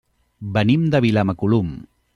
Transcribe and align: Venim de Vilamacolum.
Venim 0.55 0.87
de 0.95 1.03
Vilamacolum. 1.07 1.73